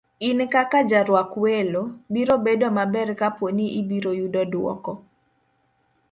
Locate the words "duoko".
4.51-4.91